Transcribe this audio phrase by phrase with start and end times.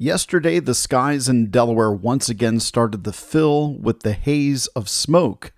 [0.00, 5.50] Yesterday, the skies in Delaware once again started to fill with the haze of smoke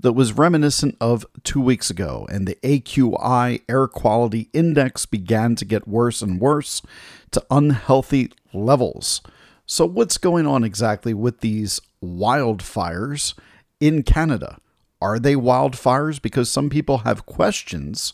[0.00, 5.64] that was reminiscent of two weeks ago, and the AQI air quality index began to
[5.64, 6.82] get worse and worse
[7.30, 9.20] to unhealthy levels.
[9.64, 13.38] So, what's going on exactly with these wildfires
[13.78, 14.58] in Canada?
[15.00, 16.20] Are they wildfires?
[16.20, 18.12] Because some people have questions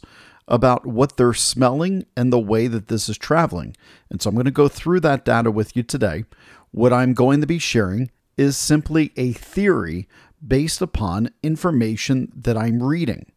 [0.50, 3.76] about what they're smelling and the way that this is traveling.
[4.10, 6.24] And so I'm going to go through that data with you today.
[6.72, 10.08] What I'm going to be sharing is simply a theory
[10.46, 13.30] based upon information that I'm reading.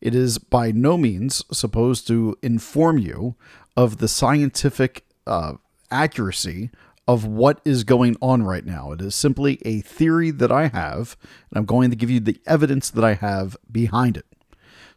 [0.00, 3.36] It is by no means supposed to inform you
[3.76, 5.54] of the scientific uh,
[5.90, 6.70] accuracy
[7.06, 8.92] of what is going on right now.
[8.92, 11.16] It is simply a theory that I have,
[11.50, 14.26] and I'm going to give you the evidence that I have behind it.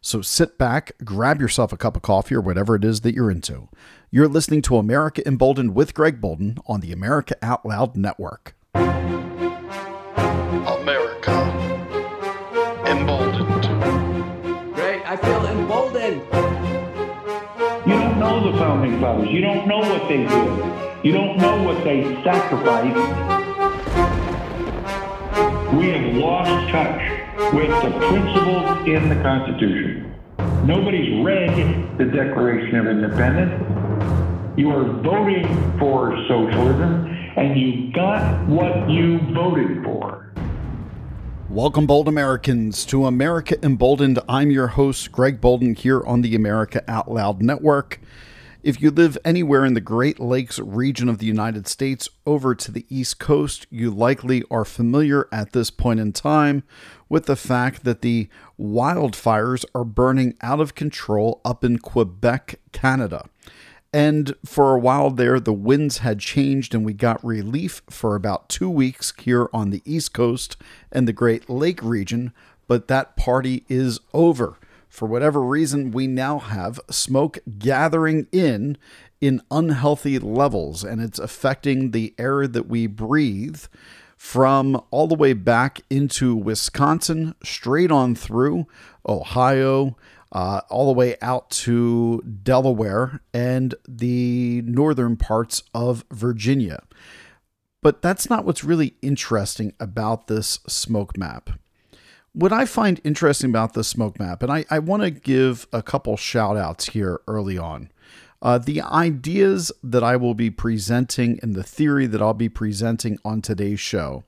[0.00, 3.30] So sit back, grab yourself a cup of coffee or whatever it is that you're
[3.30, 3.68] into.
[4.10, 8.54] You're listening to America Emboldened with Greg Boulden on the America Out Loud Network.
[10.66, 11.32] America
[12.86, 14.74] Emboldened.
[14.74, 16.22] Great, I feel emboldened.
[17.86, 19.28] You don't know the founding fathers.
[19.28, 21.04] You don't know what they did.
[21.04, 22.96] You don't know what they sacrificed.
[25.74, 30.14] We have lost touch with the principles in the Constitution.
[30.64, 34.58] Nobody's read the Declaration of Independence.
[34.58, 35.44] You are voting
[35.78, 37.04] for socialism,
[37.36, 40.32] and you got what you voted for.
[41.50, 44.18] Welcome, bold Americans, to America Emboldened.
[44.26, 48.00] I'm your host, Greg Boulden, here on the America Out Loud Network.
[48.62, 52.72] If you live anywhere in the Great Lakes region of the United States over to
[52.72, 56.64] the East Coast, you likely are familiar at this point in time
[57.08, 63.28] with the fact that the wildfires are burning out of control up in Quebec, Canada.
[63.92, 68.48] And for a while there, the winds had changed, and we got relief for about
[68.48, 70.56] two weeks here on the East Coast
[70.92, 72.32] and the Great Lake region.
[72.66, 74.58] But that party is over
[74.96, 78.78] for whatever reason, we now have smoke gathering in
[79.20, 83.64] in unhealthy levels, and it's affecting the air that we breathe
[84.16, 88.66] from all the way back into Wisconsin, straight on through
[89.08, 89.96] Ohio,
[90.32, 96.82] uh, all the way out to Delaware and the northern parts of Virginia.
[97.82, 101.50] But that's not what's really interesting about this smoke map
[102.36, 105.82] what I find interesting about this smoke map, and I, I want to give a
[105.82, 107.90] couple shout outs here early on.
[108.46, 113.18] Uh, the ideas that I will be presenting and the theory that I'll be presenting
[113.24, 114.22] on today's show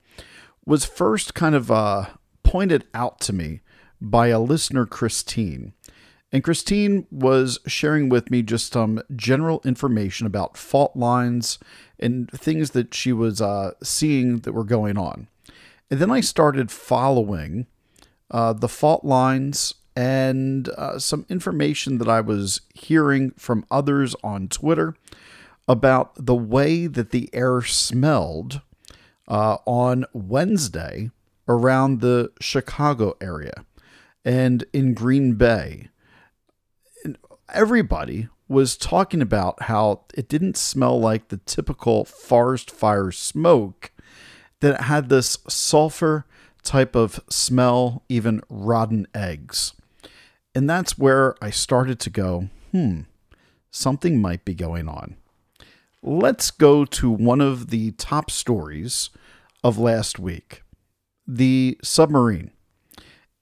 [0.67, 2.06] was first kind of uh,
[2.43, 3.61] pointed out to me
[4.01, 5.73] by a listener, Christine.
[6.33, 11.61] And Christine was sharing with me just some general information about fault lines
[12.01, 15.28] and things that she was uh, seeing that were going on.
[15.93, 17.69] And then I started following
[18.33, 24.47] uh, the fault lines, and uh, some information that I was hearing from others on
[24.47, 24.94] Twitter
[25.66, 28.60] about the way that the air smelled
[29.26, 31.10] uh, on Wednesday
[31.48, 33.64] around the Chicago area
[34.25, 35.88] and in Green Bay.
[37.04, 37.19] And
[37.53, 43.91] everybody was talking about how it didn't smell like the typical forest fire smoke,
[44.60, 46.25] that it had this sulfur
[46.62, 49.72] type of smell, even rotten eggs.
[50.54, 53.03] And that's where I started to go, hmm,
[53.70, 55.16] something might be going on.
[56.03, 59.10] Let's go to one of the top stories
[59.62, 60.62] of last week
[61.26, 62.50] the submarine.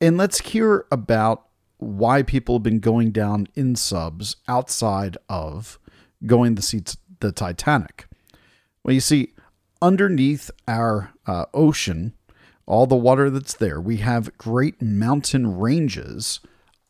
[0.00, 1.46] And let's hear about
[1.78, 5.78] why people have been going down in subs outside of
[6.24, 6.82] going to see
[7.20, 8.06] the Titanic.
[8.82, 9.34] Well, you see,
[9.80, 12.14] underneath our uh, ocean,
[12.66, 13.80] all the water that's there.
[13.80, 16.40] We have great mountain ranges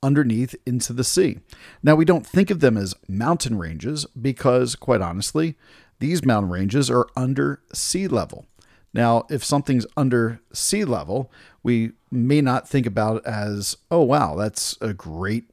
[0.03, 1.39] underneath into the sea.
[1.83, 5.57] Now, we don't think of them as mountain ranges because, quite honestly,
[5.99, 8.47] these mountain ranges are under sea level.
[8.93, 11.31] Now, if something's under sea level,
[11.63, 15.45] we may not think about it as, oh, wow, that's a great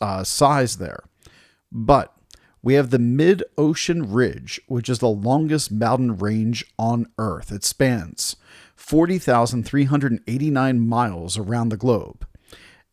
[0.00, 1.04] uh, size there.
[1.70, 2.14] But
[2.62, 7.52] we have the Mid Ocean Ridge, which is the longest mountain range on Earth.
[7.52, 8.34] It spans
[8.74, 12.26] 40,389 miles around the globe.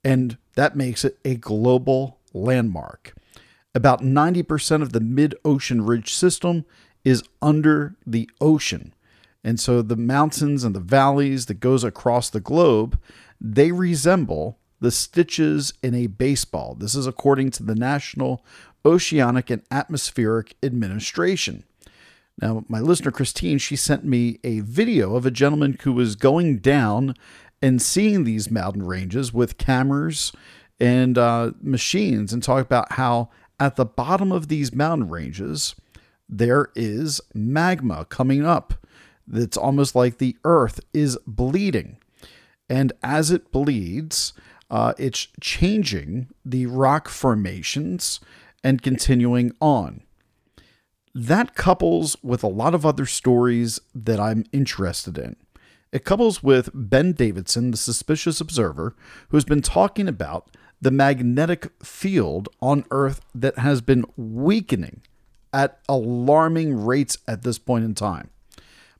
[0.03, 3.13] And that makes it a global landmark.
[3.73, 6.65] About 90% of the mid ocean ridge system
[7.03, 8.93] is under the ocean.
[9.43, 12.99] And so the mountains and the valleys that goes across the globe,
[13.39, 16.75] they resemble the stitches in a baseball.
[16.75, 18.43] This is according to the National
[18.85, 21.63] Oceanic and Atmospheric Administration.
[22.41, 26.57] Now, my listener Christine, she sent me a video of a gentleman who was going
[26.57, 27.15] down
[27.61, 30.31] and seeing these mountain ranges with cameras
[30.79, 33.29] and uh, machines and talk about how
[33.59, 35.75] at the bottom of these mountain ranges
[36.27, 38.73] there is magma coming up.
[39.31, 41.97] It's almost like the earth is bleeding.
[42.69, 44.33] And as it bleeds,
[44.69, 48.19] uh, it's changing the rock formations
[48.63, 50.01] and continuing on.
[51.13, 55.37] That couples with a lot of other stories that I'm interested in.
[55.95, 58.97] It couples with Ben Davidson, the suspicious observer,
[59.29, 60.49] who's been talking about
[60.81, 65.03] the magnetic field on Earth that has been weakening
[65.53, 68.29] at alarming rates at this point in time.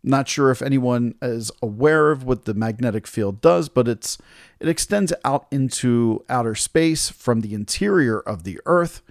[0.04, 4.18] Not sure if anyone is aware of what the magnetic field does, but it's
[4.62, 9.02] it extends out into outer space from the interior of the Earth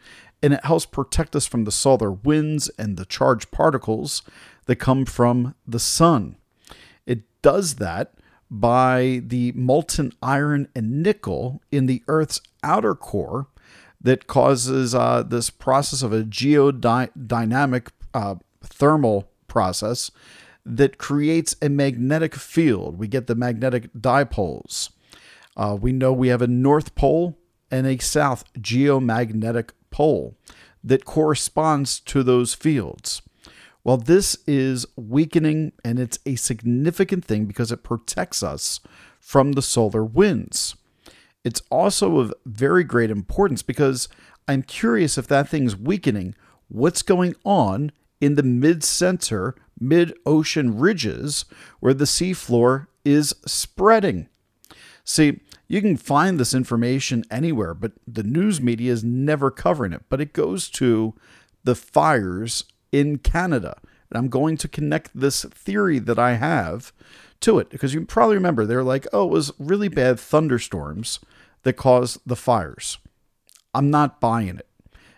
[0.42, 4.22] and it helps protect us from the solar winds and the charged particles
[4.64, 6.36] that come from the sun.
[7.44, 8.14] Does that
[8.50, 13.48] by the molten iron and nickel in the Earth's outer core
[14.00, 20.10] that causes uh, this process of a geodynamic uh, thermal process
[20.64, 22.98] that creates a magnetic field.
[22.98, 24.88] We get the magnetic dipoles.
[25.54, 27.36] Uh, we know we have a north pole
[27.70, 30.34] and a south geomagnetic pole
[30.82, 33.20] that corresponds to those fields.
[33.84, 38.80] Well, this is weakening and it's a significant thing because it protects us
[39.20, 40.74] from the solar winds.
[41.44, 44.08] It's also of very great importance because
[44.48, 46.34] I'm curious if that thing's weakening,
[46.68, 47.92] what's going on
[48.22, 51.44] in the mid center, mid ocean ridges
[51.80, 54.28] where the seafloor is spreading.
[55.04, 60.04] See, you can find this information anywhere, but the news media is never covering it.
[60.08, 61.14] But it goes to
[61.64, 62.64] the fires
[62.94, 63.76] in Canada.
[64.08, 66.92] And I'm going to connect this theory that I have
[67.40, 71.18] to it because you probably remember they're like, oh, it was really bad thunderstorms
[71.64, 72.98] that caused the fires.
[73.74, 74.68] I'm not buying it.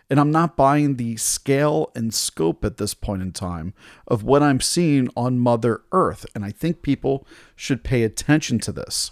[0.09, 3.73] And I'm not buying the scale and scope at this point in time
[4.07, 6.25] of what I'm seeing on Mother Earth.
[6.33, 9.11] And I think people should pay attention to this.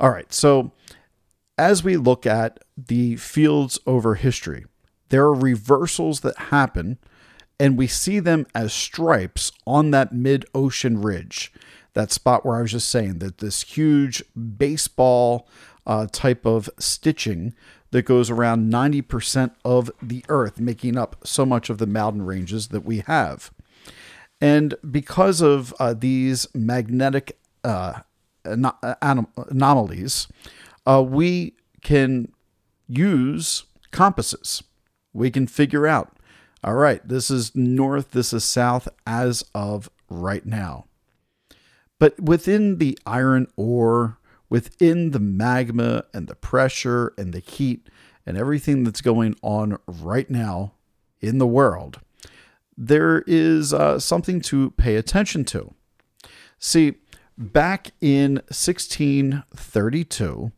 [0.00, 0.72] All right, so
[1.58, 4.64] as we look at the fields over history,
[5.10, 6.98] there are reversals that happen,
[7.58, 11.52] and we see them as stripes on that mid ocean ridge.
[11.94, 15.48] That spot where I was just saying that this huge baseball
[15.86, 17.54] uh, type of stitching
[17.90, 22.68] that goes around 90% of the earth, making up so much of the mountain ranges
[22.68, 23.50] that we have.
[24.40, 28.00] And because of uh, these magnetic uh,
[28.44, 30.28] anom- anomalies,
[30.86, 32.32] uh, we can
[32.86, 34.62] use compasses.
[35.12, 36.16] We can figure out,
[36.66, 40.86] all right, this is north, this is south as of right now.
[42.00, 44.18] But within the iron ore,
[44.50, 47.88] within the magma and the pressure and the heat
[48.26, 50.72] and everything that's going on right now
[51.20, 52.00] in the world,
[52.76, 55.72] there is uh, something to pay attention to.
[56.58, 56.94] See,
[57.38, 60.50] back in 1632,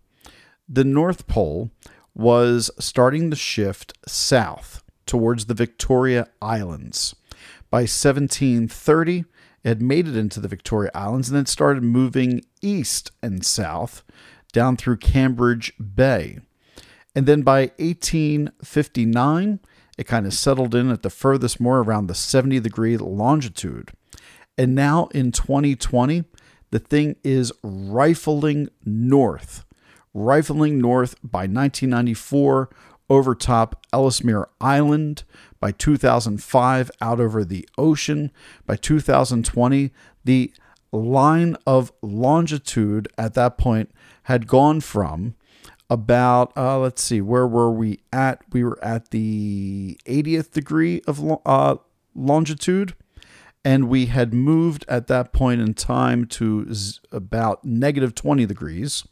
[0.66, 1.70] the North Pole
[2.14, 7.16] was starting to shift south towards the Victoria Islands.
[7.70, 9.25] By 1730,
[9.64, 14.04] it had made it into the Victoria Islands and then started moving east and south
[14.52, 16.38] down through Cambridge Bay.
[17.14, 19.61] And then by 1859,
[19.99, 23.90] it kind of settled in at the furthest more around the 70 degree longitude.
[24.56, 26.25] And now in 2020,
[26.71, 29.64] the thing is rifling north,
[30.14, 32.71] rifling north by 1994
[33.10, 35.24] over top Ellesmere Island,
[35.60, 38.30] by 2005 out over the ocean,
[38.66, 39.90] by 2020
[40.24, 40.52] the
[40.92, 43.90] line of longitude at that point
[44.24, 45.34] had gone from
[45.90, 48.42] about uh, let's see where were we at?
[48.52, 51.76] We were at the 80th degree of uh,
[52.14, 52.94] longitude.
[53.64, 59.04] And we had moved at that point in time to z- about negative 20 degrees.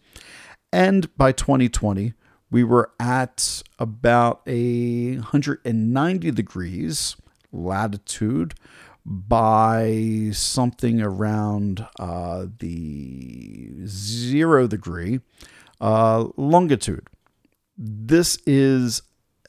[0.72, 2.14] And by 2020,
[2.50, 7.16] we were at about a 190 degrees
[7.52, 8.54] latitude
[9.04, 15.20] by something around uh, the zero degree
[15.80, 17.06] uh, longitude.
[17.78, 19.02] This is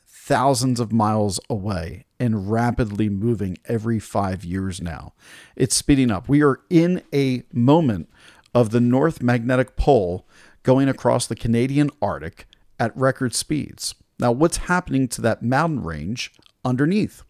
[0.06, 5.14] thousands of miles away and rapidly moving every five years now.
[5.56, 6.28] It's speeding up.
[6.28, 8.10] We are in a moment
[8.54, 10.28] of the North Magnetic Pole
[10.64, 12.46] going across the Canadian Arctic
[12.80, 13.96] at record speeds.
[14.20, 16.34] Now, what's happening to that mountain range
[16.66, 17.24] underneath?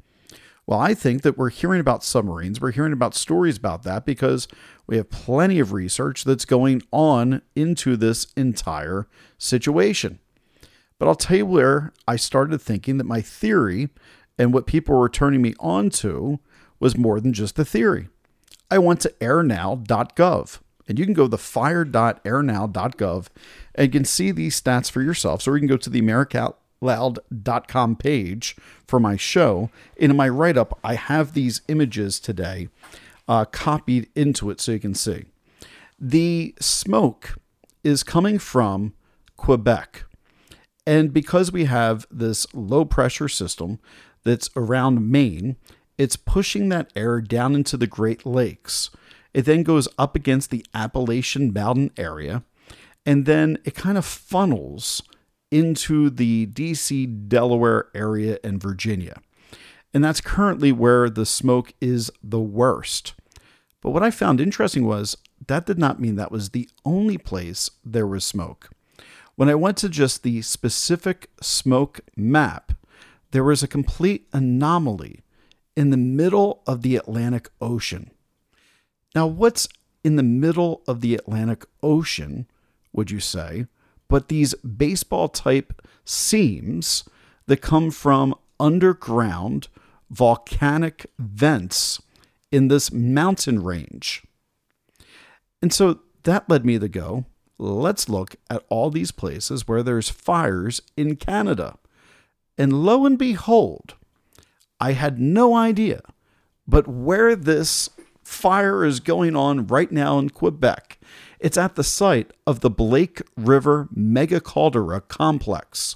[0.65, 4.47] Well, I think that we're hearing about submarines, we're hearing about stories about that because
[4.85, 10.19] we have plenty of research that's going on into this entire situation.
[10.99, 13.89] But I'll tell you where I started thinking that my theory
[14.37, 16.39] and what people were turning me on to
[16.79, 18.09] was more than just a theory.
[18.69, 23.27] I went to airnow.gov and you can go to fire.airnow.gov
[23.75, 25.41] and you can see these stats for yourself.
[25.41, 28.55] So you can go to the americaoutloud.com page
[28.87, 29.69] for my show.
[29.99, 32.69] And in my write up, I have these images today
[33.27, 35.25] uh, copied into it so you can see.
[35.99, 37.37] The smoke
[37.83, 38.93] is coming from
[39.35, 40.05] Quebec.
[40.85, 43.79] And because we have this low pressure system
[44.23, 45.57] that's around Maine,
[45.97, 48.89] it's pushing that air down into the Great Lakes.
[49.37, 52.41] It then goes up against the Appalachian Mountain area,
[53.05, 55.03] and then it kind of funnels
[55.51, 59.21] into the DC, Delaware area, and Virginia.
[59.93, 63.13] And that's currently where the smoke is the worst.
[63.83, 67.69] But what I found interesting was that did not mean that was the only place
[67.85, 68.71] there was smoke.
[69.35, 72.71] When I went to just the specific smoke map,
[73.29, 75.21] there was a complete anomaly
[75.75, 78.09] in the middle of the Atlantic Ocean.
[79.15, 79.67] Now, what's
[80.03, 82.47] in the middle of the Atlantic Ocean,
[82.93, 83.67] would you say,
[84.07, 87.03] but these baseball type seams
[87.47, 89.67] that come from underground
[90.09, 92.01] volcanic vents
[92.51, 94.23] in this mountain range?
[95.61, 97.25] And so that led me to go,
[97.57, 101.77] let's look at all these places where there's fires in Canada.
[102.57, 103.95] And lo and behold,
[104.79, 106.01] I had no idea,
[106.67, 107.89] but where this
[108.27, 110.99] fire is going on right now in Quebec,
[111.39, 115.95] it's at the site of the Blake River Mega Caldera Complex,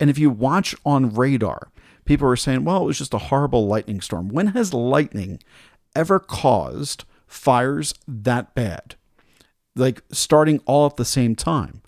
[0.00, 1.70] And if you watch on radar,
[2.04, 4.28] people are saying, well, it was just a horrible lightning storm.
[4.28, 5.40] When has lightning
[5.94, 8.96] ever caused fires that bad?
[9.76, 11.82] Like starting all at the same time.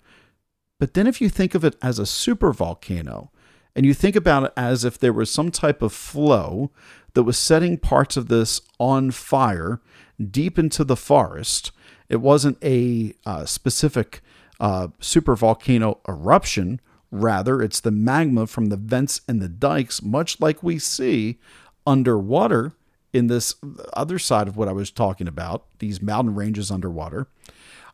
[0.79, 3.31] But then if you think of it as a super volcano,
[3.75, 6.71] and you think about it as if there was some type of flow
[7.13, 9.81] that was setting parts of this on fire
[10.31, 11.71] deep into the forest,
[12.09, 14.21] it wasn't a uh, specific
[14.59, 16.81] uh, super volcano eruption.
[17.11, 21.39] Rather, it's the magma from the vents and the dikes, much like we see
[21.85, 22.73] underwater
[23.13, 23.55] in this
[23.93, 27.27] other side of what I was talking about, these mountain ranges underwater.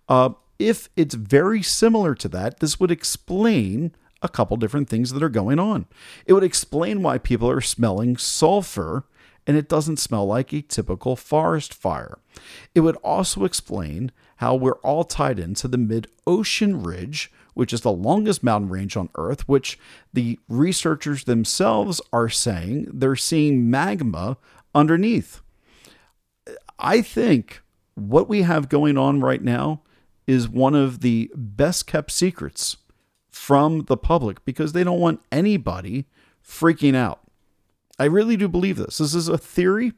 [0.09, 5.21] Uh, if it's very similar to that, this would explain a couple different things that
[5.21, 5.85] are going on.
[6.25, 9.05] It would explain why people are smelling sulfur
[9.45, 12.19] and it doesn't smell like a typical forest fire.
[12.73, 17.81] It would also explain how we're all tied into the mid ocean ridge, which is
[17.81, 19.79] the longest mountain range on Earth, which
[20.11, 24.37] the researchers themselves are saying they're seeing magma
[24.73, 25.41] underneath.
[26.79, 27.61] I think
[27.95, 29.81] what we have going on right now
[30.25, 32.77] is one of the best kept secrets
[33.29, 36.05] from the public because they don't want anybody
[36.45, 37.22] freaking out.
[37.99, 38.97] I really do believe this.
[38.97, 39.93] This is a theory.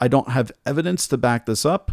[0.00, 1.92] I don't have evidence to back this up.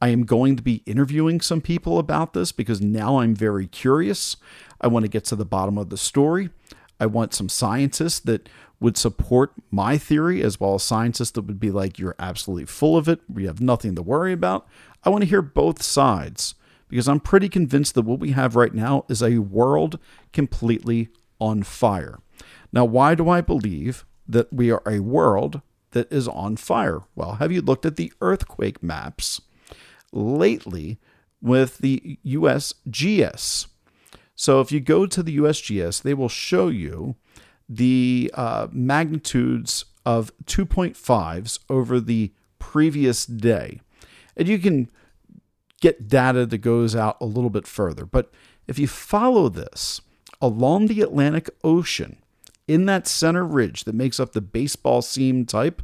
[0.00, 4.36] I am going to be interviewing some people about this because now I'm very curious.
[4.80, 6.50] I want to get to the bottom of the story.
[6.98, 8.48] I want some scientists that
[8.80, 12.96] would support my theory, as well as scientists that would be like, you're absolutely full
[12.96, 13.20] of it.
[13.32, 14.66] We have nothing to worry about.
[15.04, 16.56] I want to hear both sides
[16.88, 19.98] because I'm pretty convinced that what we have right now is a world
[20.32, 22.18] completely on fire.
[22.72, 25.60] Now, why do I believe that we are a world
[25.92, 27.00] that is on fire?
[27.14, 29.40] Well, have you looked at the earthquake maps
[30.12, 30.98] lately
[31.40, 33.66] with the USGS?
[34.34, 37.16] So, if you go to the USGS, they will show you
[37.68, 43.80] the uh, magnitudes of 2.5s over the previous day.
[44.36, 44.90] And you can
[45.80, 48.06] get data that goes out a little bit further.
[48.06, 48.30] But
[48.66, 50.00] if you follow this
[50.40, 52.21] along the Atlantic Ocean,
[52.72, 55.82] in that center ridge that makes up the baseball seam type,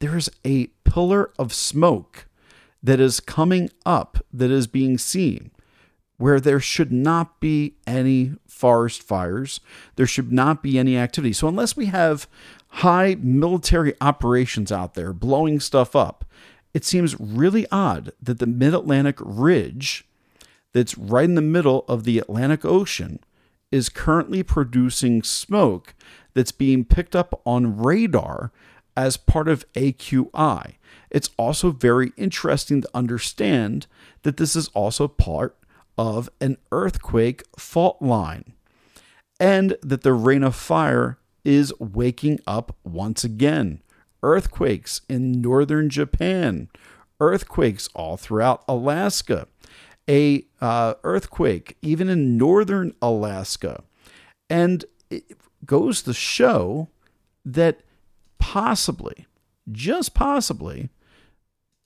[0.00, 2.26] there's a pillar of smoke
[2.82, 5.52] that is coming up that is being seen
[6.16, 9.60] where there should not be any forest fires.
[9.96, 11.32] There should not be any activity.
[11.32, 12.28] So, unless we have
[12.68, 16.24] high military operations out there blowing stuff up,
[16.74, 20.04] it seems really odd that the Mid Atlantic Ridge,
[20.72, 23.20] that's right in the middle of the Atlantic Ocean,
[23.70, 25.94] is currently producing smoke
[26.34, 28.52] that's being picked up on radar
[28.96, 30.74] as part of AQI.
[31.10, 33.86] It's also very interesting to understand
[34.22, 35.56] that this is also part
[35.96, 38.52] of an earthquake fault line
[39.38, 43.80] and that the Ring of Fire is waking up once again
[44.22, 46.68] earthquakes in northern Japan,
[47.20, 49.48] earthquakes all throughout Alaska,
[50.10, 53.84] a uh, earthquake even in northern Alaska,
[54.50, 55.24] and it
[55.64, 56.88] goes to show
[57.44, 57.80] that
[58.38, 59.26] possibly,
[59.70, 60.90] just possibly,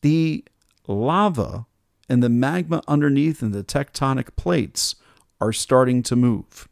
[0.00, 0.44] the
[0.88, 1.66] lava
[2.08, 4.96] and the magma underneath and the tectonic plates
[5.40, 6.68] are starting to move.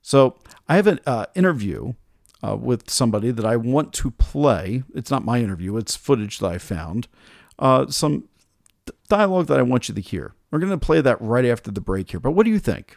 [0.00, 0.36] So
[0.68, 1.94] I have an uh, interview
[2.42, 4.84] uh, with somebody that I want to play.
[4.94, 7.08] It's not my interview, it's footage that I found.
[7.58, 8.28] Uh, some
[9.08, 10.34] dialogue that I want you to hear.
[10.54, 12.20] We're going to play that right after the break here.
[12.20, 12.94] But what do you think?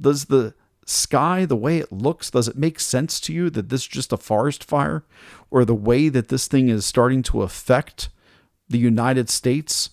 [0.00, 0.52] Does the
[0.84, 4.12] sky, the way it looks, does it make sense to you that this is just
[4.12, 5.04] a forest fire?
[5.48, 8.08] Or the way that this thing is starting to affect
[8.68, 9.90] the United States?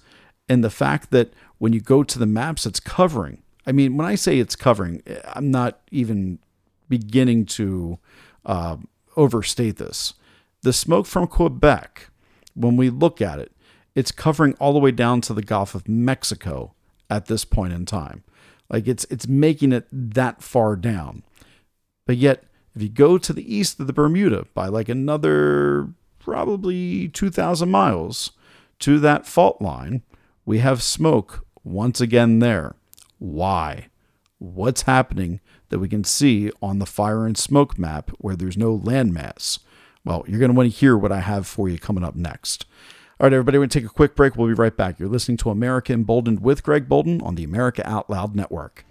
[0.49, 3.43] And the fact that when you go to the maps, it's covering.
[3.67, 6.39] I mean, when I say it's covering, I'm not even
[6.89, 7.99] beginning to
[8.47, 8.77] uh,
[9.15, 10.15] overstate this.
[10.63, 12.09] The smoke from Quebec,
[12.55, 13.51] when we look at it,
[13.95, 16.73] it's covering all the way down to the Gulf of Mexico
[17.09, 18.23] at this point in time.
[18.69, 21.23] Like it's it's making it that far down.
[22.05, 22.43] But yet,
[22.75, 28.31] if you go to the east of the Bermuda by like another probably 2,000 miles
[28.79, 30.01] to that fault line,
[30.45, 32.75] we have smoke once again there.
[33.19, 33.89] Why?
[34.39, 38.77] What's happening that we can see on the fire and smoke map where there's no
[38.77, 39.59] landmass?
[40.03, 42.65] Well, you're going to want to hear what I have for you coming up next.
[43.19, 44.35] All right, everybody, we're going to take a quick break.
[44.35, 44.99] We'll be right back.
[44.99, 48.85] You're listening to America Emboldened with Greg Boulden on the America Out Loud Network.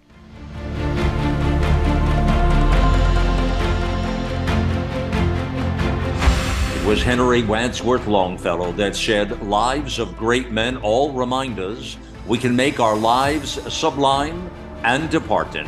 [6.77, 12.37] It was Henry Wadsworth Longfellow that said, Lives of great men all remind us we
[12.37, 14.49] can make our lives sublime
[14.85, 15.67] and departing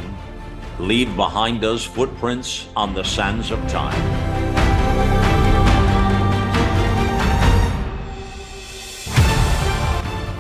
[0.79, 4.64] leave behind us footprints on the sands of time.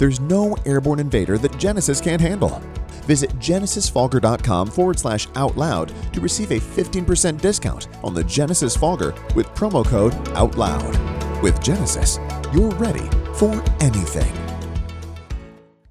[0.00, 2.62] There's no airborne invader that Genesis can't handle.
[3.04, 9.14] Visit genesisfogger.com forward slash out loud to receive a 15% discount on the Genesis Fogger
[9.34, 11.42] with promo code OUTLOUD.
[11.42, 12.18] With Genesis,
[12.50, 14.49] you're ready for anything.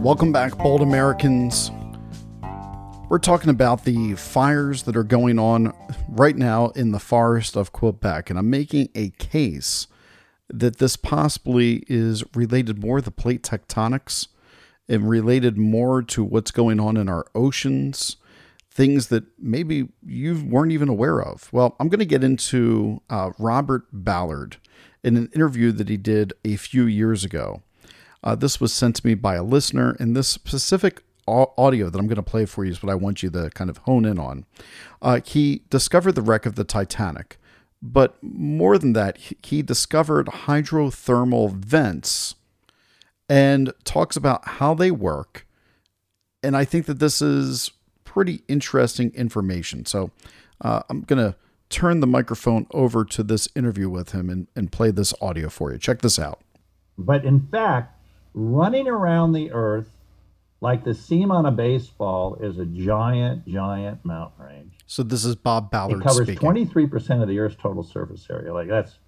[0.00, 1.70] Welcome back, bold Americans.
[3.10, 5.74] We're talking about the fires that are going on
[6.08, 9.88] right now in the forest of Quebec, and I'm making a case
[10.48, 14.28] that this possibly is related more to plate tectonics
[14.88, 18.16] and related more to what's going on in our oceans,
[18.70, 21.52] things that maybe you weren't even aware of.
[21.52, 24.56] Well, I'm going to get into uh, Robert Ballard
[25.04, 27.62] in an interview that he did a few years ago.
[28.22, 32.06] Uh, this was sent to me by a listener, and this specific audio that I'm
[32.06, 34.18] going to play for you is what I want you to kind of hone in
[34.18, 34.46] on.
[35.00, 37.38] Uh, he discovered the wreck of the Titanic,
[37.80, 42.34] but more than that, he discovered hydrothermal vents
[43.28, 45.46] and talks about how they work.
[46.42, 47.70] And I think that this is
[48.04, 49.86] pretty interesting information.
[49.86, 50.10] So
[50.60, 51.36] uh, I'm going to
[51.68, 55.72] turn the microphone over to this interview with him and, and play this audio for
[55.72, 55.78] you.
[55.78, 56.40] Check this out.
[56.98, 57.94] But in fact,
[58.34, 59.88] running around the earth
[60.60, 64.72] like the seam on a baseball is a giant, giant mountain range.
[64.86, 66.00] So this is Bob Ballard.
[66.00, 68.52] It covers twenty three percent of the Earth's total surface area.
[68.52, 68.98] Like that's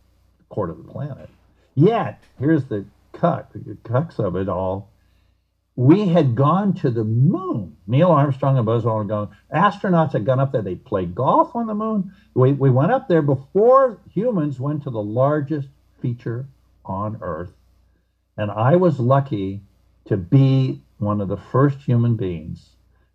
[0.41, 1.29] a quarter of the planet.
[1.75, 4.91] Yet here's the cut, the crux of it all.
[5.75, 7.77] We had gone to the moon.
[7.87, 9.37] Neil Armstrong and Buzz Aldrin gone.
[9.55, 10.61] Astronauts had gone up there.
[10.61, 12.13] They played golf on the moon.
[12.35, 15.69] We, we went up there before humans went to the largest
[16.03, 16.47] feature
[16.85, 17.53] on Earth.
[18.37, 19.63] And I was lucky
[20.07, 22.71] to be one of the first human beings.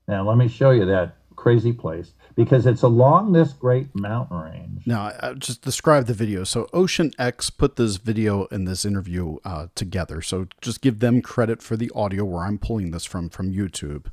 [0.07, 4.85] Now, let me show you that crazy place because it's along this great mountain range.
[4.85, 6.43] Now, I just describe the video.
[6.43, 10.21] So, Ocean X put this video and this interview uh, together.
[10.21, 14.07] So, just give them credit for the audio where I'm pulling this from from YouTube.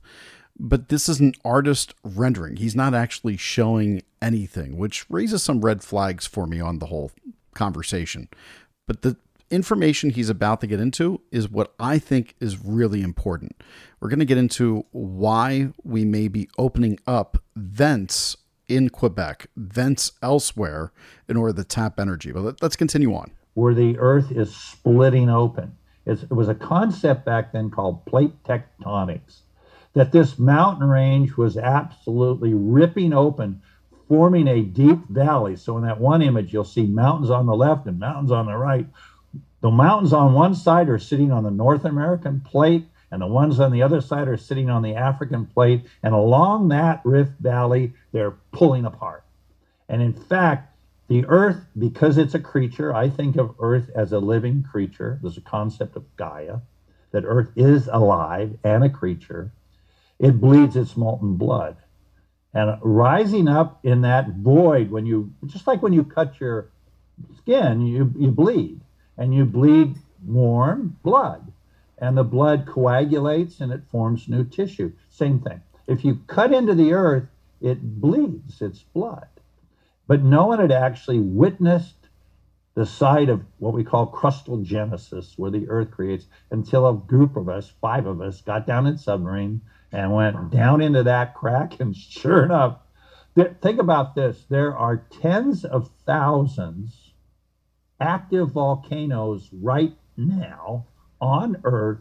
[0.59, 2.57] But this is an artist rendering.
[2.57, 7.11] He's not actually showing anything, which raises some red flags for me on the whole
[7.55, 8.29] conversation.
[8.87, 9.17] But the
[9.55, 13.63] information he's about to get into is what I think is really important.
[14.01, 18.37] We're going to get into why we may be opening up vents
[18.69, 20.93] in Quebec, vents elsewhere
[21.29, 22.33] in order to tap energy.
[22.33, 23.31] But let, us continue on.
[23.55, 25.77] Where the earth is splitting open.
[26.07, 29.41] It's, it was a concept back then called plate tectonics,
[29.95, 33.63] that this mountain range was absolutely ripping open
[34.09, 35.57] forming a deep valley.
[35.57, 38.57] So in that one image, you'll see mountains on the left and mountains on the
[38.57, 38.87] right,
[39.65, 43.59] the mountains on one side are sitting on the North American plate, and the ones
[43.61, 45.87] on the other side are sitting on the African plate.
[46.03, 49.25] And along that Rift Valley, they're pulling apart.
[49.89, 50.77] And in fact,
[51.09, 55.19] the Earth, because it's a creature, I think of Earth as a living creature.
[55.23, 56.59] There's a concept of Gaia,
[57.13, 59.51] that Earth is alive and a creature.
[60.19, 61.79] It bleeds its molten blood.
[62.53, 66.69] And rising up in that void, when you, just like when you cut your
[67.39, 68.83] skin, you, you bleed
[69.17, 71.53] and you bleed warm blood
[71.99, 74.93] and the blood coagulates and it forms new tissue.
[75.09, 75.63] Same thing.
[75.87, 77.29] If you cut into the earth,
[77.61, 79.29] it bleeds, it's blood.
[80.07, 82.09] But no one had actually witnessed
[82.75, 87.37] the side of what we call crustal genesis, where the earth creates, until a group
[87.37, 89.61] of us, five of us, got down in submarine
[89.93, 91.75] and went down into that crack.
[91.81, 92.79] And sure enough,
[93.35, 97.04] there, think about this there are tens of thousands
[98.01, 100.87] active volcanoes right now
[101.21, 102.01] on Earth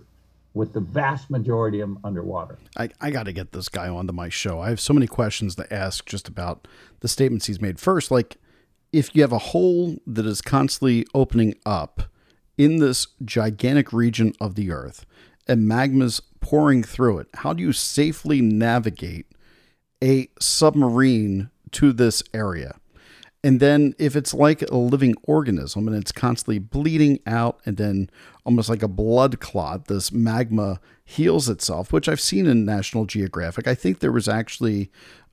[0.53, 2.59] with the vast majority of them underwater.
[2.77, 4.59] I, I got to get this guy onto my show.
[4.59, 6.67] I have so many questions to ask just about
[6.99, 7.79] the statements he's made.
[7.79, 8.37] First, like
[8.91, 12.03] if you have a hole that is constantly opening up
[12.57, 15.05] in this gigantic region of the Earth
[15.47, 19.25] and magma's pouring through it, how do you safely navigate
[20.03, 22.75] a submarine to this area?
[23.43, 28.09] And then if it's like a living organism and it's constantly bleeding out and then
[28.45, 33.67] almost like a blood clot, this magma heals itself, which I've seen in National Geographic.
[33.67, 34.89] I think there was actually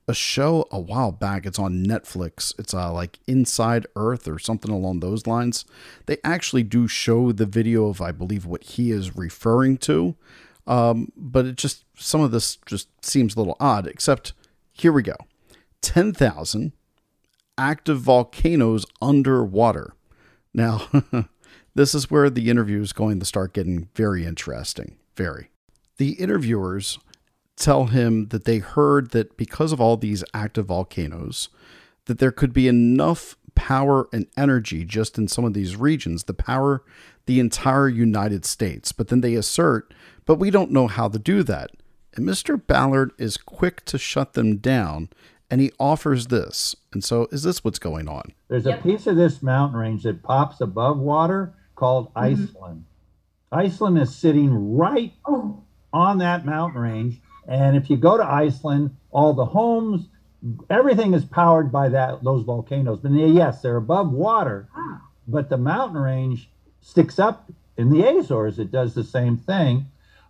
[0.09, 1.45] a show a while back.
[1.45, 2.53] It's on Netflix.
[2.59, 5.63] It's uh, like Inside Earth or something along those lines.
[6.05, 10.15] They actually do show the video of, I believe, what he is referring to.
[10.67, 14.33] Um, but it just, some of this just seems a little odd, except
[14.73, 15.15] here we go
[15.81, 16.73] 10,000
[17.61, 19.93] active volcanoes underwater.
[20.51, 20.87] Now,
[21.75, 24.97] this is where the interview is going to start getting very interesting.
[25.15, 25.51] Very.
[25.97, 26.97] The interviewers
[27.55, 31.49] tell him that they heard that because of all these active volcanoes,
[32.05, 36.33] that there could be enough power and energy just in some of these regions to
[36.33, 36.83] power
[37.27, 38.91] the entire United States.
[38.91, 39.93] But then they assert,
[40.25, 41.69] but we don't know how to do that.
[42.15, 42.59] And Mr.
[42.65, 45.09] Ballard is quick to shut them down
[45.51, 46.75] and he offers this.
[46.93, 48.33] And so, is this what's going on?
[48.47, 48.79] There's yep.
[48.79, 52.41] a piece of this mountain range that pops above water called mm-hmm.
[52.41, 52.85] Iceland.
[53.51, 55.13] Iceland is sitting right
[55.93, 57.21] on that mountain range.
[57.47, 60.07] And if you go to Iceland, all the homes,
[60.69, 62.99] everything is powered by that those volcanoes.
[62.99, 65.01] But yes, they're above water, ah.
[65.27, 68.57] but the mountain range sticks up in the Azores.
[68.57, 69.87] It does the same thing.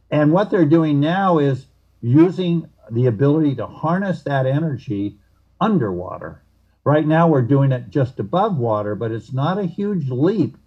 [0.10, 1.68] And what they're doing now is
[2.02, 5.18] using the ability to harness that energy
[5.60, 6.42] underwater.
[6.84, 10.58] Right now, we're doing it just above water, but it's not a huge leap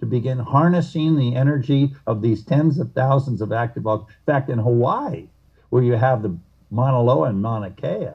[0.00, 4.14] to begin harnessing the energy of these tens of thousands of active volcanoes.
[4.26, 5.28] In fact, in Hawaii,
[5.70, 6.36] where you have the
[6.70, 8.10] Mauna Loa and Mauna Kea,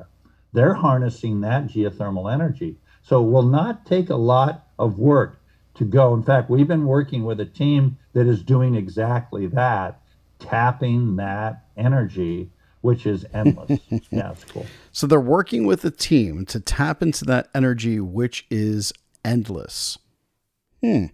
[0.51, 2.77] they're harnessing that geothermal energy.
[3.01, 5.39] So it will not take a lot of work
[5.75, 6.13] to go.
[6.13, 9.99] In fact, we've been working with a team that is doing exactly that,
[10.39, 12.49] tapping that energy,
[12.83, 13.79] which is endless.
[14.11, 14.65] yeah, it's cool.
[14.91, 18.91] So they're working with a team to tap into that energy, which is
[19.23, 19.97] endless.
[20.81, 21.05] Hmm.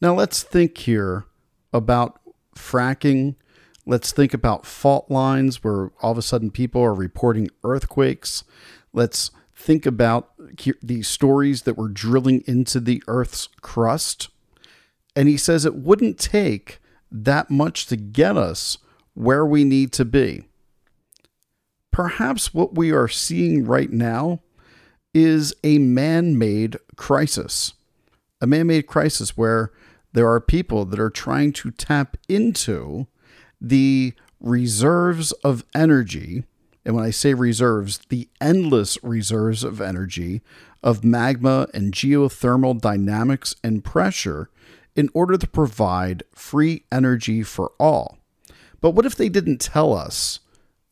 [0.00, 1.26] Now let's think here
[1.72, 2.20] about
[2.56, 3.36] fracking.
[3.86, 8.42] Let's think about fault lines where all of a sudden people are reporting earthquakes.
[8.92, 10.32] Let's think about
[10.82, 14.28] the stories that were drilling into the Earth's crust.
[15.14, 16.80] And he says it wouldn't take
[17.12, 18.78] that much to get us
[19.14, 20.48] where we need to be.
[21.94, 24.40] Perhaps what we are seeing right now
[25.14, 27.74] is a man made crisis.
[28.40, 29.70] A man made crisis where
[30.12, 33.06] there are people that are trying to tap into
[33.60, 36.42] the reserves of energy
[36.84, 40.42] and when I say reserves, the endless reserves of energy
[40.82, 44.50] of magma and geothermal dynamics and pressure
[44.94, 48.18] in order to provide free energy for all.
[48.80, 50.40] But what if they didn't tell us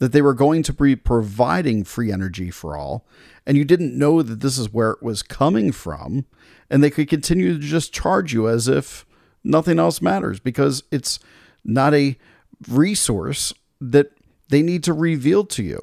[0.03, 3.07] that they were going to be providing free energy for all,
[3.47, 6.25] and you didn't know that this is where it was coming from,
[6.69, 9.07] and they could continue to just charge you as if
[9.45, 11.21] nothing else matters because it's
[11.65, 12.19] not a
[12.69, 14.11] resource that
[14.49, 15.81] they need to reveal to you?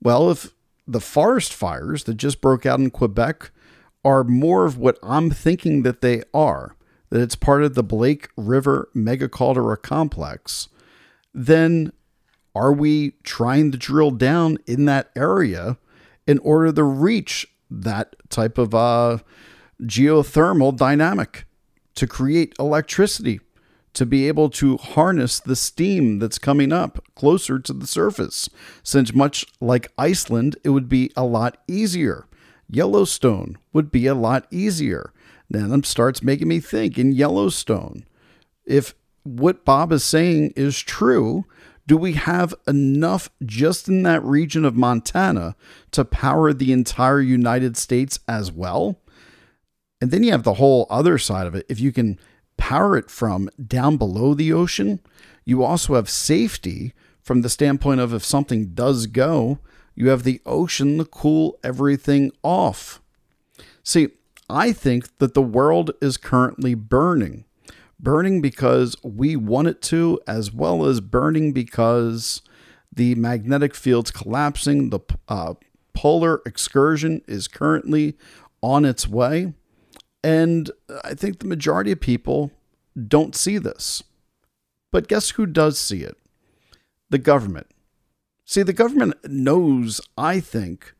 [0.00, 0.54] Well, if
[0.86, 3.50] the forest fires that just broke out in Quebec
[4.02, 6.74] are more of what I'm thinking that they are,
[7.10, 10.70] that it's part of the Blake River megacaldera complex,
[11.34, 11.92] then
[12.54, 15.76] are we trying to drill down in that area
[16.26, 19.18] in order to reach that type of uh,
[19.82, 21.44] geothermal dynamic
[21.94, 23.40] to create electricity
[23.92, 28.48] to be able to harness the steam that's coming up closer to the surface,
[28.82, 32.26] since much like Iceland, it would be a lot easier.
[32.68, 35.12] Yellowstone would be a lot easier.
[35.48, 38.04] Then it starts making me think in Yellowstone,
[38.64, 41.44] if what Bob is saying is true,
[41.86, 45.56] do we have enough just in that region of Montana
[45.90, 49.00] to power the entire United States as well?
[50.00, 51.66] And then you have the whole other side of it.
[51.68, 52.18] If you can
[52.56, 55.00] power it from down below the ocean,
[55.44, 59.58] you also have safety from the standpoint of if something does go,
[59.94, 63.02] you have the ocean to cool everything off.
[63.82, 64.08] See,
[64.48, 67.44] I think that the world is currently burning.
[68.02, 72.40] Burning because we want it to, as well as burning because
[72.92, 74.90] the magnetic field's collapsing.
[74.90, 75.54] The uh,
[75.92, 78.16] polar excursion is currently
[78.62, 79.52] on its way.
[80.22, 80.70] And
[81.04, 82.52] I think the majority of people
[83.08, 84.02] don't see this.
[84.90, 86.16] But guess who does see it?
[87.10, 87.68] The government.
[88.44, 90.94] See, the government knows, I think,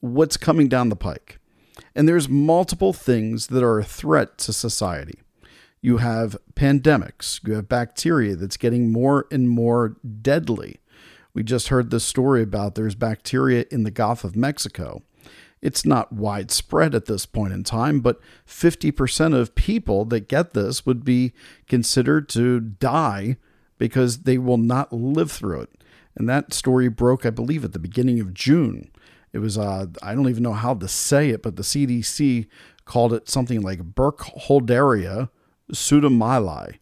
[0.00, 1.38] what's coming down the pike.
[1.94, 5.20] And there's multiple things that are a threat to society.
[5.82, 10.80] You have pandemics, you have bacteria that's getting more and more deadly.
[11.32, 15.02] We just heard this story about there's bacteria in the Gulf of Mexico
[15.62, 20.86] it's not widespread at this point in time, but 50% of people that get this
[20.86, 21.32] would be
[21.68, 23.36] considered to die
[23.78, 25.70] because they will not live through it.
[26.16, 28.90] And that story broke, I believe, at the beginning of June.
[29.32, 32.46] It was, uh, I don't even know how to say it, but the CDC
[32.84, 35.28] called it something like Burkholderia
[35.72, 36.78] pseudomallei,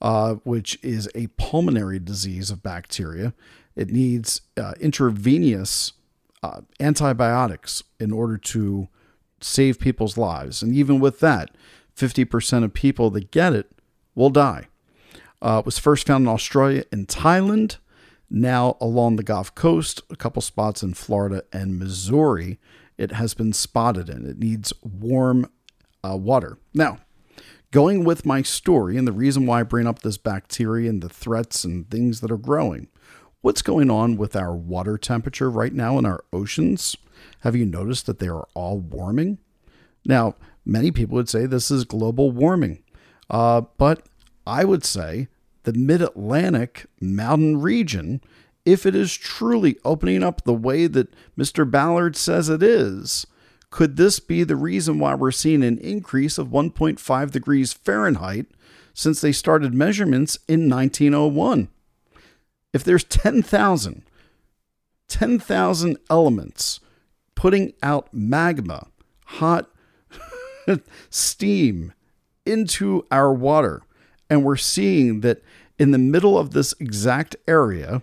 [0.00, 3.34] uh, which is a pulmonary disease of bacteria.
[3.76, 5.92] It needs uh, intravenous
[6.42, 8.88] uh, antibiotics in order to
[9.40, 10.62] save people's lives.
[10.62, 11.50] And even with that,
[11.96, 13.70] 50% of people that get it
[14.14, 14.68] will die.
[15.42, 17.76] Uh, it was first found in Australia and Thailand,
[18.30, 22.58] now along the Gulf Coast, a couple spots in Florida and Missouri.
[22.96, 24.26] It has been spotted in.
[24.26, 25.50] It needs warm
[26.02, 26.58] uh, water.
[26.72, 26.98] Now,
[27.74, 31.08] going with my story and the reason why I bring up this bacteria and the
[31.08, 32.86] threats and things that are growing,
[33.44, 36.96] What's going on with our water temperature right now in our oceans?
[37.40, 39.36] Have you noticed that they are all warming?
[40.06, 42.82] Now, many people would say this is global warming,
[43.28, 44.06] uh, but
[44.46, 45.28] I would say
[45.64, 48.22] the mid Atlantic mountain region,
[48.64, 51.70] if it is truly opening up the way that Mr.
[51.70, 53.26] Ballard says it is,
[53.74, 58.46] could this be the reason why we're seeing an increase of 1.5 degrees Fahrenheit
[58.92, 61.68] since they started measurements in 1901?
[62.74, 64.02] if there's 10,000,
[65.08, 66.80] 10,000 elements
[67.36, 68.88] putting out magma,
[69.26, 69.70] hot
[71.08, 71.94] steam
[72.44, 73.82] into our water,
[74.28, 75.40] and we're seeing that
[75.78, 78.02] in the middle of this exact area,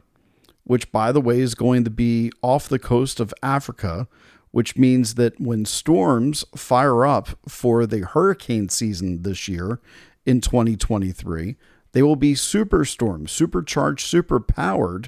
[0.63, 4.07] which by the way is going to be off the coast of Africa,
[4.51, 9.79] which means that when storms fire up for the hurricane season this year
[10.25, 11.55] in 2023,
[11.93, 15.07] they will be superstorms, supercharged, superpowered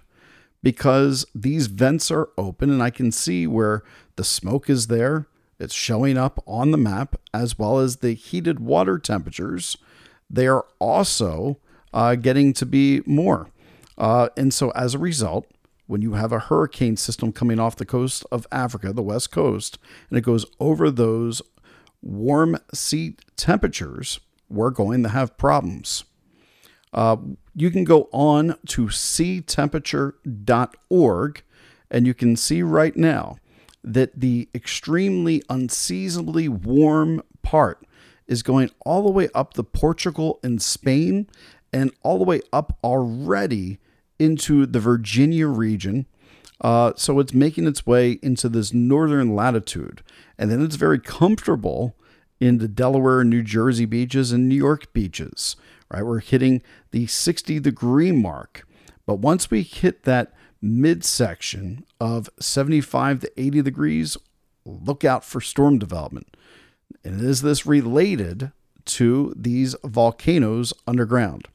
[0.61, 3.83] because these vents are open and I can see where
[4.15, 5.27] the smoke is there.
[5.59, 9.77] It's showing up on the map as well as the heated water temperatures.
[10.29, 11.59] They are also
[11.93, 13.49] uh, getting to be more.
[13.97, 15.47] Uh, and so as a result,
[15.87, 19.77] when you have a hurricane system coming off the coast of Africa, the west coast,
[20.09, 21.41] and it goes over those
[22.01, 24.19] warm sea temperatures,
[24.49, 26.05] we're going to have problems.
[26.93, 27.17] Uh,
[27.55, 31.43] you can go on to seatemperature.org
[31.89, 33.37] and you can see right now
[33.83, 37.85] that the extremely unseasonably warm part
[38.27, 41.27] is going all the way up to Portugal and Spain
[41.71, 43.79] and all the way up already
[44.19, 46.05] into the Virginia region.
[46.61, 50.01] Uh, so it's making its way into this northern latitude.
[50.37, 51.95] And then it's very comfortable
[52.39, 55.55] in the Delaware, New Jersey beaches and New York beaches,
[55.89, 56.03] right?
[56.03, 58.67] We're hitting the 60 degree mark.
[59.05, 64.17] But once we hit that midsection of 75 to 80 degrees,
[64.65, 66.35] look out for storm development.
[67.03, 68.51] And is this related
[68.85, 71.47] to these volcanoes underground?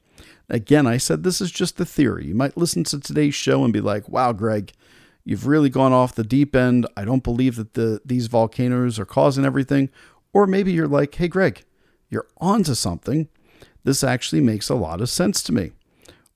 [0.49, 2.27] Again, I said this is just the theory.
[2.27, 4.73] You might listen to today's show and be like, wow, Greg,
[5.23, 6.87] you've really gone off the deep end.
[6.97, 9.89] I don't believe that the these volcanoes are causing everything.
[10.33, 11.63] Or maybe you're like, hey, Greg,
[12.09, 13.27] you're onto something.
[13.83, 15.71] This actually makes a lot of sense to me.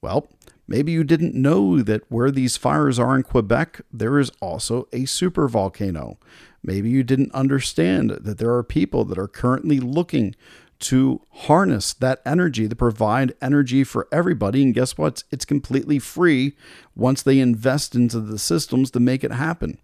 [0.02, 0.28] Well,
[0.68, 5.06] maybe you didn't know that where these fires are in Quebec, there is also a
[5.06, 6.18] super volcano.
[6.64, 10.36] Maybe you didn't understand that there are people that are currently looking
[10.84, 14.62] to harness that energy to provide energy for everybody.
[14.62, 15.24] And guess what?
[15.32, 16.58] It's completely free
[16.96, 19.80] once they invest into the systems to make it happen.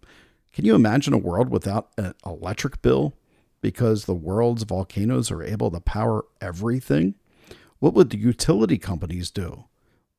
[0.53, 3.13] Can you imagine a world without an electric bill
[3.61, 7.15] because the world's volcanoes are able to power everything?
[7.79, 9.65] What would the utility companies do?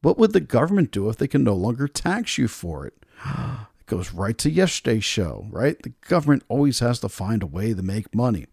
[0.01, 3.05] What would the government do if they can no longer tax you for it?
[3.81, 5.83] It goes right to yesterday's show, right?
[5.83, 8.47] The government always has to find a way to make money.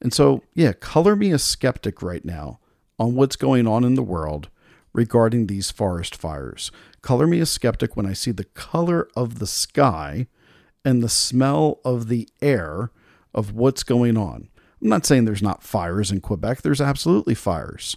[0.00, 2.60] And so, yeah, color me a skeptic right now
[2.98, 4.48] on what's going on in the world
[4.92, 6.70] regarding these forest fires.
[7.02, 10.26] Color me a skeptic when I see the color of the sky
[10.84, 12.90] and the smell of the air
[13.34, 14.48] of what's going on.
[14.80, 17.96] I'm not saying there's not fires in Quebec, there's absolutely fires.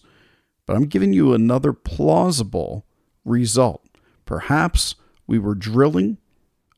[0.66, 2.86] But I'm giving you another plausible
[3.26, 3.86] result.
[4.26, 4.96] Perhaps
[5.28, 6.18] we were drilling,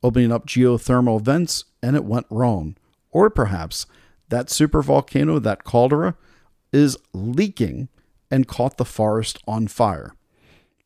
[0.01, 2.75] opening up geothermal vents, and it went wrong.
[3.11, 3.85] Or perhaps
[4.33, 6.15] that supervolcano, that caldera,
[6.71, 7.87] is leaking
[8.31, 10.15] and caught the forest on fire.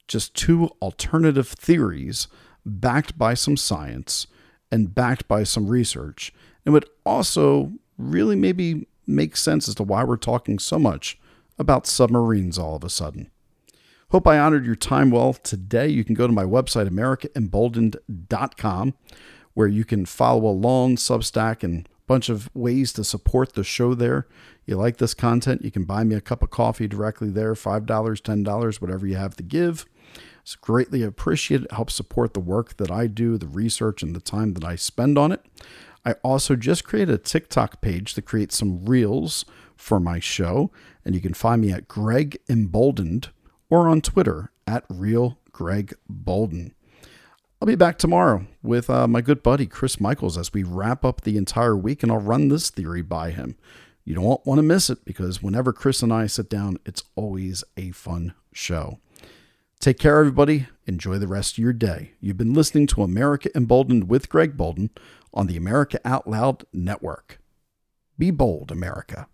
[0.06, 2.28] Just two alternative theories
[2.66, 4.28] backed by some science
[4.70, 6.34] and backed by some research.
[6.66, 11.18] And would also really maybe make sense as to why we're talking so much
[11.58, 13.32] about submarines all of a sudden.
[14.12, 15.88] Hope I honored your time well today.
[15.88, 18.94] You can go to my website, AmericaEmboldened.com,
[19.54, 24.28] where you can follow along Substack and bunch of ways to support the show there.
[24.66, 27.86] You like this content, you can buy me a cup of coffee directly there, $5,
[27.86, 29.86] $10, whatever you have to give.
[30.42, 31.66] It's greatly appreciated.
[31.66, 34.76] It helps support the work that I do, the research, and the time that I
[34.76, 35.46] spend on it.
[36.06, 39.44] I also just created a TikTok page to create some reels
[39.76, 40.72] for my show,
[41.04, 43.30] and you can find me at Greg Emboldened
[43.70, 46.74] or on Twitter at Real Greg Boulden.
[47.60, 51.22] I'll be back tomorrow with uh, my good buddy Chris Michaels as we wrap up
[51.22, 53.58] the entire week, and I'll run this theory by him.
[54.06, 57.64] You don't want to miss it because whenever Chris and I sit down, it's always
[57.76, 59.00] a fun show.
[59.80, 60.68] Take care, everybody.
[60.86, 62.12] Enjoy the rest of your day.
[62.22, 64.92] You've been listening to America Emboldened with Greg Boulden
[65.34, 67.40] on the America Out Loud Network.
[68.20, 69.28] Be bold, America.